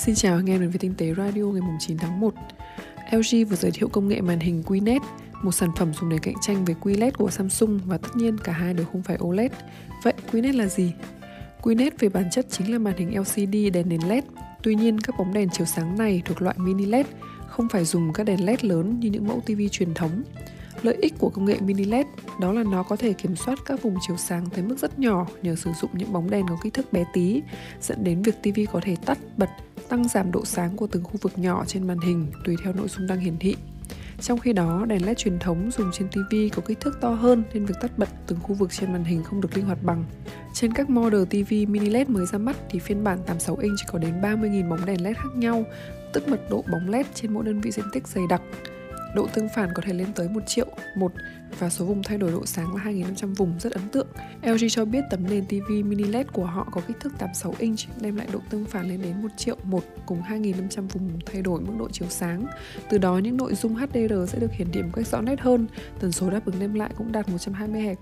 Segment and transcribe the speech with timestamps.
[0.00, 2.34] Xin chào anh em đến với Tinh tế Radio ngày 9 tháng 1
[3.12, 5.00] LG vừa giới thiệu công nghệ màn hình qled
[5.42, 8.52] một sản phẩm dùng để cạnh tranh với QLED của Samsung và tất nhiên cả
[8.52, 9.52] hai đều không phải OLED.
[10.02, 10.92] Vậy qled là gì?
[11.62, 14.24] qled về bản chất chính là màn hình LCD đèn nền LED.
[14.62, 17.06] Tuy nhiên, các bóng đèn chiếu sáng này thuộc loại mini LED,
[17.46, 20.22] không phải dùng các đèn LED lớn như những mẫu TV truyền thống.
[20.82, 22.06] Lợi ích của công nghệ mini LED
[22.40, 25.26] đó là nó có thể kiểm soát các vùng chiếu sáng tới mức rất nhỏ
[25.42, 27.42] nhờ sử dụng những bóng đèn có kích thước bé tí,
[27.80, 29.48] dẫn đến việc TV có thể tắt, bật,
[29.90, 32.88] tăng giảm độ sáng của từng khu vực nhỏ trên màn hình tùy theo nội
[32.88, 33.56] dung đang hiển thị.
[34.20, 37.42] Trong khi đó, đèn LED truyền thống dùng trên TV có kích thước to hơn
[37.52, 40.04] nên việc tắt bật từng khu vực trên màn hình không được linh hoạt bằng.
[40.54, 43.84] Trên các model TV mini LED mới ra mắt thì phiên bản 86 inch chỉ
[43.92, 45.64] có đến 30.000 bóng đèn LED khác nhau,
[46.12, 48.42] tức mật độ bóng LED trên mỗi đơn vị diện tích dày đặc.
[49.14, 51.12] Độ tương phản có thể lên tới 1 triệu một
[51.58, 54.06] và số vùng thay đổi độ sáng là 2.500 vùng rất ấn tượng.
[54.42, 57.78] LG cho biết tấm nền TV mini LED của họ có kích thước 86 inch
[58.00, 61.60] đem lại độ tương phản lên đến 1 triệu một cùng 2.500 vùng thay đổi
[61.60, 62.46] mức độ chiếu sáng.
[62.90, 65.66] Từ đó những nội dung HDR sẽ được hiển thị một cách rõ nét hơn,
[66.00, 67.96] tần số đáp ứng đem lại cũng đạt 120 Hz.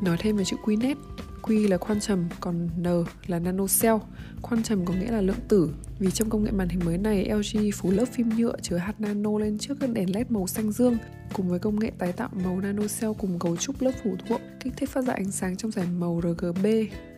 [0.00, 0.94] Nói thêm về chữ QNET,
[1.42, 2.86] Q là quantum, còn N
[3.26, 3.96] là nanocell.
[4.42, 5.70] Quantum có nghĩa là lượng tử.
[5.98, 9.00] Vì trong công nghệ màn hình mới này, LG phủ lớp phim nhựa chứa hạt
[9.00, 10.96] nano lên trước các đèn LED màu xanh dương,
[11.32, 14.72] cùng với công nghệ tái tạo màu nanocell cùng cấu trúc lớp phủ thuộc, kích
[14.76, 16.64] thích phát ra ánh sáng trong giải màu RGB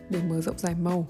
[0.09, 1.07] để mở rộng giải màu.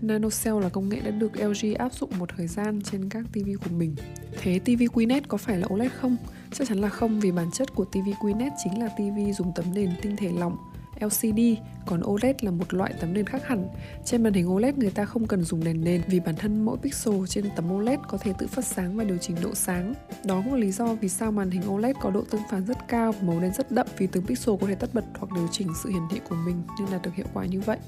[0.00, 3.48] Nanocell là công nghệ đã được LG áp dụng một thời gian trên các TV
[3.64, 3.96] của mình.
[4.40, 6.16] Thế TV QNET có phải là OLED không?
[6.52, 9.64] Chắc chắn là không vì bản chất của TV QNET chính là TV dùng tấm
[9.74, 10.56] nền tinh thể lỏng
[11.04, 11.40] LCD,
[11.86, 13.68] còn OLED là một loại tấm nền khác hẳn.
[14.04, 16.78] Trên màn hình OLED người ta không cần dùng đèn nền vì bản thân mỗi
[16.78, 19.94] pixel trên tấm OLED có thể tự phát sáng và điều chỉnh độ sáng.
[20.24, 22.88] Đó cũng là lý do vì sao màn hình OLED có độ tương phản rất
[22.88, 25.48] cao và màu đen rất đậm vì từng pixel có thể tắt bật hoặc điều
[25.52, 27.78] chỉnh sự hiển thị của mình nên đạt được hiệu quả như vậy.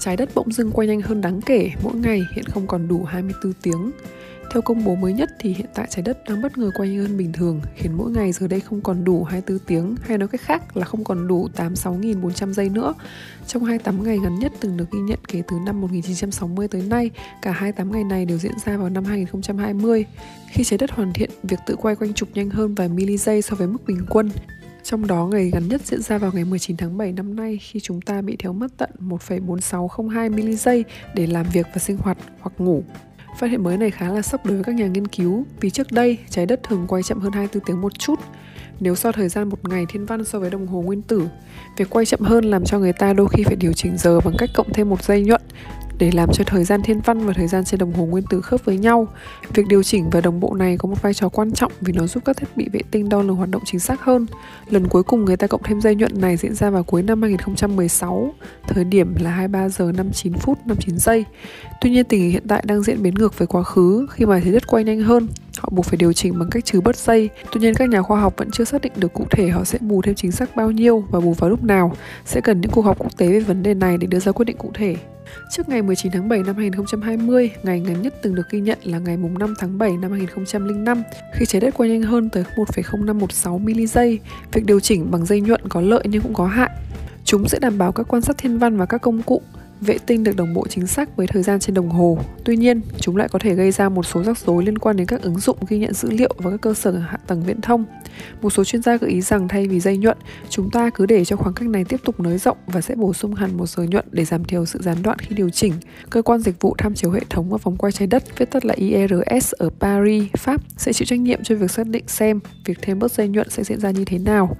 [0.00, 3.04] Trái đất bỗng dưng quay nhanh hơn đáng kể, mỗi ngày hiện không còn đủ
[3.04, 3.92] 24 tiếng.
[4.52, 6.98] Theo công bố mới nhất thì hiện tại trái đất đang bất ngờ quay nhanh
[6.98, 10.28] hơn bình thường, khiến mỗi ngày giờ đây không còn đủ 24 tiếng, hay nói
[10.28, 12.94] cách khác là không còn đủ 86.400 giây nữa.
[13.46, 17.10] Trong 28 ngày ngắn nhất từng được ghi nhận kể từ năm 1960 tới nay,
[17.42, 20.04] cả 28 ngày này đều diễn ra vào năm 2020.
[20.48, 23.42] Khi trái đất hoàn thiện, việc tự quay quanh trục nhanh hơn vài mili giây
[23.42, 24.30] so với mức bình quân,
[24.82, 27.80] trong đó ngày ngắn nhất diễn ra vào ngày 19 tháng 7 năm nay khi
[27.80, 32.18] chúng ta bị thiếu mất tận 1,4602 mili giây để làm việc và sinh hoạt
[32.40, 32.84] hoặc ngủ.
[33.38, 35.92] Phát hiện mới này khá là sốc đối với các nhà nghiên cứu vì trước
[35.92, 38.20] đây trái đất thường quay chậm hơn 24 tiếng một chút.
[38.80, 41.28] Nếu so thời gian một ngày thiên văn so với đồng hồ nguyên tử,
[41.76, 44.34] việc quay chậm hơn làm cho người ta đôi khi phải điều chỉnh giờ bằng
[44.38, 45.42] cách cộng thêm một giây nhuận
[46.02, 48.40] để làm cho thời gian thiên văn và thời gian trên đồng hồ nguyên tử
[48.40, 49.08] khớp với nhau.
[49.54, 52.06] Việc điều chỉnh và đồng bộ này có một vai trò quan trọng vì nó
[52.06, 54.26] giúp các thiết bị vệ tinh đo lường hoạt động chính xác hơn.
[54.70, 57.22] Lần cuối cùng người ta cộng thêm dây nhuận này diễn ra vào cuối năm
[57.22, 58.34] 2016,
[58.66, 61.24] thời điểm là 23 giờ 59 phút 59 giây.
[61.80, 64.40] Tuy nhiên tình hình hiện tại đang diễn biến ngược với quá khứ khi mà
[64.44, 65.28] thế đất quay nhanh hơn.
[65.58, 67.30] Họ buộc phải điều chỉnh bằng cách trừ bớt dây.
[67.52, 69.78] Tuy nhiên các nhà khoa học vẫn chưa xác định được cụ thể họ sẽ
[69.80, 71.96] bù thêm chính xác bao nhiêu và bù vào lúc nào.
[72.24, 74.44] Sẽ cần những cuộc họp quốc tế về vấn đề này để đưa ra quyết
[74.44, 74.96] định cụ thể.
[75.50, 78.98] Trước ngày 19 tháng 7 năm 2020, ngày ngắn nhất từng được ghi nhận là
[78.98, 81.02] ngày 5 tháng 7 năm 2005,
[81.34, 84.18] khi trái đất quay nhanh hơn tới 1,0516 mili giây.
[84.52, 86.70] Việc điều chỉnh bằng dây nhuận có lợi nhưng cũng có hại.
[87.24, 89.42] Chúng sẽ đảm bảo các quan sát thiên văn và các công cụ
[89.82, 92.18] vệ tinh được đồng bộ chính xác với thời gian trên đồng hồ.
[92.44, 95.06] Tuy nhiên, chúng lại có thể gây ra một số rắc rối liên quan đến
[95.06, 97.84] các ứng dụng ghi nhận dữ liệu và các cơ sở hạ tầng viễn thông.
[98.42, 101.24] Một số chuyên gia gợi ý rằng thay vì dây nhuận, chúng ta cứ để
[101.24, 103.82] cho khoảng cách này tiếp tục nới rộng và sẽ bổ sung hẳn một giờ
[103.82, 105.72] nhuận để giảm thiểu sự gián đoạn khi điều chỉnh.
[106.10, 108.64] Cơ quan dịch vụ tham chiếu hệ thống và vòng quay trái đất, viết tắt
[108.64, 112.78] là IRS ở Paris, Pháp sẽ chịu trách nhiệm cho việc xác định xem việc
[112.82, 114.56] thêm bớt dây nhuận sẽ diễn ra như thế nào.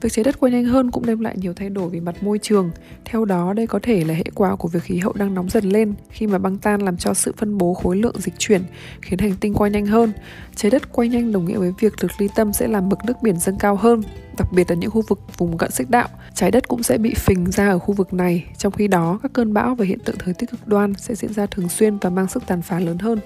[0.00, 2.38] Việc trái đất quay nhanh hơn cũng đem lại nhiều thay đổi về mặt môi
[2.38, 2.70] trường.
[3.04, 5.64] Theo đó, đây có thể là hệ quả của việc khí hậu đang nóng dần
[5.64, 8.62] lên khi mà băng tan làm cho sự phân bố khối lượng dịch chuyển
[9.02, 10.12] khiến hành tinh quay nhanh hơn.
[10.56, 13.16] Trái đất quay nhanh đồng nghĩa với việc lực ly tâm sẽ làm mực nước
[13.22, 14.02] biển dâng cao hơn,
[14.38, 16.08] đặc biệt là những khu vực vùng cận xích đạo.
[16.34, 19.32] Trái đất cũng sẽ bị phình ra ở khu vực này, trong khi đó các
[19.32, 22.10] cơn bão và hiện tượng thời tiết cực đoan sẽ diễn ra thường xuyên và
[22.10, 23.18] mang sức tàn phá lớn hơn.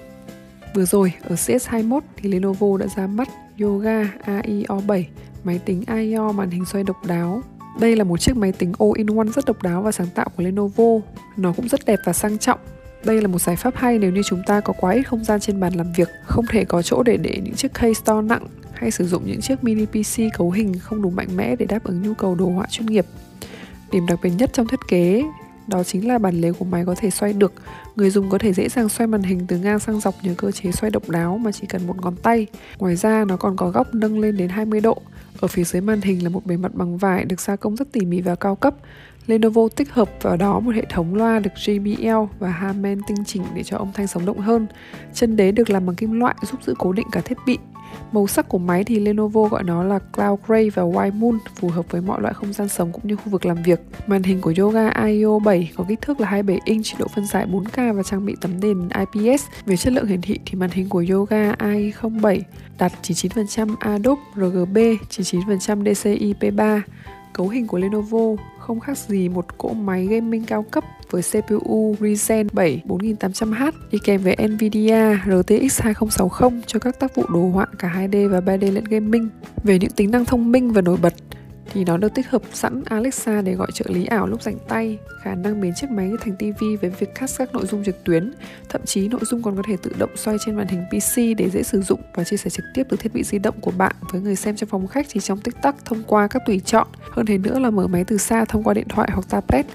[0.75, 3.29] Vừa rồi, ở CS21 thì Lenovo đã ra mắt
[3.59, 5.07] Yoga AIO 7
[5.43, 7.41] máy tính IO màn hình xoay độc đáo.
[7.79, 10.83] Đây là một chiếc máy tính all-in-one rất độc đáo và sáng tạo của Lenovo.
[11.37, 12.59] Nó cũng rất đẹp và sang trọng.
[13.03, 15.39] Đây là một giải pháp hay nếu như chúng ta có quá ít không gian
[15.39, 18.47] trên bàn làm việc, không thể có chỗ để để những chiếc case to nặng
[18.73, 21.83] hay sử dụng những chiếc mini PC cấu hình không đủ mạnh mẽ để đáp
[21.83, 23.05] ứng nhu cầu đồ họa chuyên nghiệp.
[23.91, 25.23] Điểm đặc biệt nhất trong thiết kế
[25.67, 27.53] đó chính là bản lề của máy có thể xoay được.
[27.95, 30.51] Người dùng có thể dễ dàng xoay màn hình từ ngang sang dọc nhờ cơ
[30.51, 32.47] chế xoay độc đáo mà chỉ cần một ngón tay.
[32.77, 35.01] Ngoài ra, nó còn có góc nâng lên đến 20 độ.
[35.41, 37.91] Ở phía dưới màn hình là một bề mặt bằng vải được gia công rất
[37.91, 38.75] tỉ mỉ và cao cấp.
[39.27, 43.43] Lenovo tích hợp vào đó một hệ thống loa được JBL và Harman tinh chỉnh
[43.55, 44.67] để cho âm thanh sống động hơn.
[45.13, 47.57] Chân đế được làm bằng kim loại giúp giữ cố định cả thiết bị.
[48.11, 51.69] Màu sắc của máy thì Lenovo gọi nó là Cloud Gray và White Moon, phù
[51.69, 53.79] hợp với mọi loại không gian sống cũng như khu vực làm việc.
[54.07, 57.47] Màn hình của Yoga IO 7 có kích thước là 27 inch, độ phân giải
[57.51, 59.45] 4K và trang bị tấm nền IPS.
[59.65, 62.41] Về chất lượng hiển thị thì màn hình của Yoga i07
[62.77, 64.77] đạt 99% Adobe RGB,
[65.09, 66.81] 99% DCI P3.
[67.33, 68.35] Cấu hình của Lenovo
[68.71, 73.99] không khác gì một cỗ máy gaming cao cấp với CPU Ryzen 7 4800H đi
[74.03, 78.73] kèm với Nvidia RTX 2060 cho các tác vụ đồ họa cả 2D và 3D
[78.73, 79.29] lẫn gaming.
[79.63, 81.13] Về những tính năng thông minh và nổi bật
[81.73, 84.97] thì nó được tích hợp sẵn Alexa để gọi trợ lý ảo lúc rảnh tay,
[85.21, 88.33] khả năng biến chiếc máy thành TV với việc cast các nội dung trực tuyến,
[88.69, 91.49] thậm chí nội dung còn có thể tự động xoay trên màn hình PC để
[91.49, 93.95] dễ sử dụng và chia sẻ trực tiếp từ thiết bị di động của bạn
[94.11, 96.87] với người xem trong phòng khách chỉ trong tích tắc thông qua các tùy chọn.
[97.11, 99.65] Hơn thế nữa là mở máy từ xa thông qua điện thoại hoặc tablet.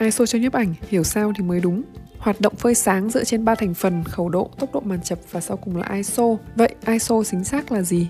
[0.00, 1.82] ISO cho nhiếp ảnh, hiểu sao thì mới đúng.
[2.18, 5.18] Hoạt động phơi sáng dựa trên ba thành phần khẩu độ, tốc độ màn chập
[5.30, 6.24] và sau cùng là ISO.
[6.56, 8.08] Vậy ISO chính xác là gì?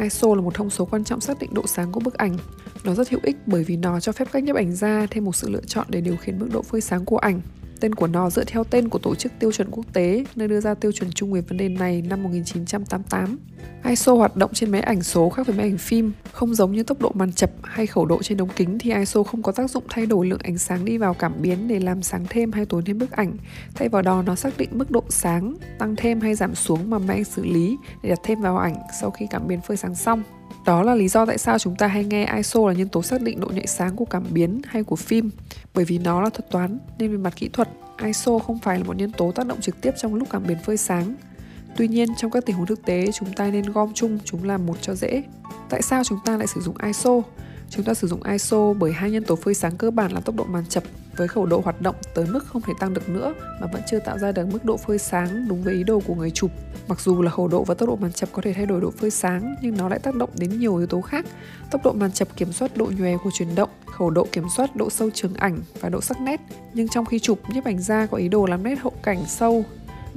[0.00, 2.36] ISO là một thông số quan trọng xác định độ sáng của bức ảnh.
[2.84, 5.36] Nó rất hữu ích bởi vì nó cho phép các nhiếp ảnh gia thêm một
[5.36, 7.40] sự lựa chọn để điều khiển mức độ phơi sáng của ảnh.
[7.80, 10.60] Tên của nó dựa theo tên của Tổ chức Tiêu chuẩn Quốc tế, nơi đưa
[10.60, 13.38] ra tiêu chuẩn chung về vấn đề này năm 1988.
[13.88, 16.82] ISO hoạt động trên máy ảnh số khác với máy ảnh phim, không giống như
[16.82, 19.70] tốc độ màn chập hay khẩu độ trên ống kính thì ISO không có tác
[19.70, 22.66] dụng thay đổi lượng ánh sáng đi vào cảm biến để làm sáng thêm hay
[22.66, 23.36] tối thêm bức ảnh.
[23.74, 26.98] Thay vào đó nó xác định mức độ sáng, tăng thêm hay giảm xuống mà
[26.98, 29.94] máy ảnh xử lý để đặt thêm vào ảnh sau khi cảm biến phơi sáng
[29.94, 30.22] xong.
[30.66, 33.22] Đó là lý do tại sao chúng ta hay nghe ISO là nhân tố xác
[33.22, 35.30] định độ nhạy sáng của cảm biến hay của phim,
[35.78, 37.68] bởi vì nó là thuật toán nên về mặt kỹ thuật,
[38.04, 40.58] ISO không phải là một nhân tố tác động trực tiếp trong lúc cảm biến
[40.64, 41.14] phơi sáng.
[41.76, 44.66] Tuy nhiên, trong các tình huống thực tế, chúng ta nên gom chung chúng làm
[44.66, 45.22] một cho dễ.
[45.68, 47.22] Tại sao chúng ta lại sử dụng ISO?
[47.70, 50.36] Chúng ta sử dụng ISO bởi hai nhân tố phơi sáng cơ bản là tốc
[50.36, 50.82] độ màn chập
[51.18, 53.98] với khẩu độ hoạt động tới mức không thể tăng được nữa mà vẫn chưa
[53.98, 56.50] tạo ra được mức độ phơi sáng đúng với ý đồ của người chụp.
[56.88, 58.90] Mặc dù là khẩu độ và tốc độ màn chập có thể thay đổi độ
[58.90, 61.26] phơi sáng nhưng nó lại tác động đến nhiều yếu tố khác.
[61.70, 64.76] Tốc độ màn chập kiểm soát độ nhòe của chuyển động, khẩu độ kiểm soát
[64.76, 66.40] độ sâu trường ảnh và độ sắc nét.
[66.74, 69.64] Nhưng trong khi chụp, nhiếp ảnh gia có ý đồ làm nét hậu cảnh sâu,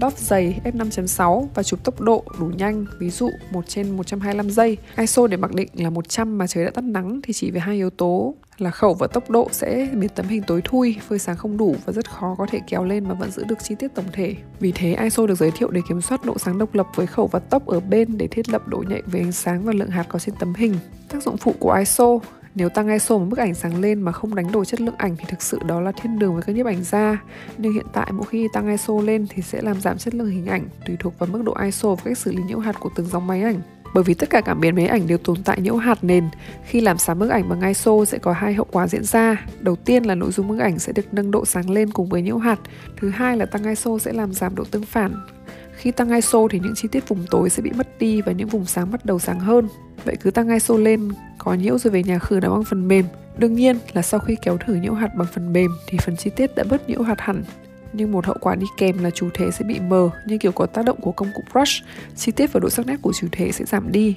[0.01, 4.77] đóp dày f5.6 và chụp tốc độ đủ nhanh, ví dụ 1 trên 125 giây.
[4.98, 7.75] ISO để mặc định là 100 mà trời đã tắt nắng thì chỉ với hai
[7.75, 11.38] yếu tố là khẩu và tốc độ sẽ biến tấm hình tối thui, phơi sáng
[11.38, 13.95] không đủ và rất khó có thể kéo lên mà vẫn giữ được chi tiết
[13.95, 14.36] tổng thể.
[14.59, 17.27] Vì thế ISO được giới thiệu để kiểm soát độ sáng độc lập với khẩu
[17.27, 20.06] và tốc ở bên để thiết lập độ nhạy về ánh sáng và lượng hạt
[20.09, 20.75] có trên tấm hình.
[21.09, 22.19] Tác dụng phụ của ISO
[22.56, 25.15] nếu tăng ISO một bức ảnh sáng lên mà không đánh đổi chất lượng ảnh
[25.18, 27.21] thì thực sự đó là thiên đường với các nhiếp ảnh gia.
[27.57, 30.45] Nhưng hiện tại mỗi khi tăng ISO lên thì sẽ làm giảm chất lượng hình
[30.45, 33.06] ảnh tùy thuộc vào mức độ ISO và cách xử lý nhiễu hạt của từng
[33.06, 33.62] dòng máy ảnh.
[33.94, 36.30] Bởi vì tất cả cảm biến máy ảnh đều tồn tại nhiễu hạt nền,
[36.65, 39.45] khi làm sáng bức ảnh bằng ISO sẽ có hai hậu quả diễn ra.
[39.59, 42.21] Đầu tiên là nội dung bức ảnh sẽ được nâng độ sáng lên cùng với
[42.21, 42.59] nhiễu hạt.
[42.98, 45.15] Thứ hai là tăng ISO sẽ làm giảm độ tương phản.
[45.75, 48.48] Khi tăng ISO thì những chi tiết vùng tối sẽ bị mất đi và những
[48.48, 49.68] vùng sáng bắt đầu sáng hơn.
[50.06, 51.09] Vậy cứ tăng ISO lên,
[51.43, 53.05] có nhiễu rồi về nhà khử nó bằng phần mềm.
[53.38, 56.29] Đương nhiên là sau khi kéo thử nhiễu hạt bằng phần mềm thì phần chi
[56.35, 57.43] tiết đã bớt nhiễu hạt hẳn.
[57.93, 60.65] Nhưng một hậu quả đi kèm là chủ thể sẽ bị mờ như kiểu có
[60.65, 61.83] tác động của công cụ brush,
[62.15, 64.15] chi tiết và độ sắc nét của chủ thể sẽ giảm đi.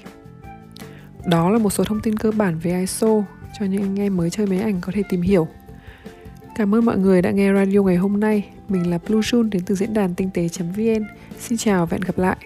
[1.26, 3.24] Đó là một số thông tin cơ bản về ISO
[3.58, 5.48] cho những anh em mới chơi máy ảnh có thể tìm hiểu.
[6.56, 8.48] Cảm ơn mọi người đã nghe radio ngày hôm nay.
[8.68, 11.04] Mình là Blue Jun đến từ diễn đàn tinh tế.vn.
[11.40, 12.36] Xin chào và hẹn gặp lại.